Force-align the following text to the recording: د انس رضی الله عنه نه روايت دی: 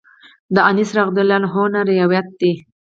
د 0.55 0.57
انس 0.69 0.89
رضی 0.97 1.19
الله 1.23 1.35
عنه 1.63 1.79
نه 1.85 1.87
روايت 1.89 2.27
دی: 2.39 2.51